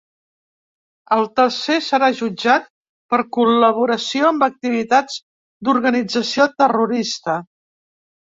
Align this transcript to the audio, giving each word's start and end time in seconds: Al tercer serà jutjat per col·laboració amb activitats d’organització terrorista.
Al 1.15 1.25
tercer 1.39 1.75
serà 1.87 2.07
jutjat 2.19 2.63
per 3.13 3.19
col·laboració 3.37 4.31
amb 4.31 4.47
activitats 4.49 5.19
d’organització 5.69 6.49
terrorista. 6.63 7.37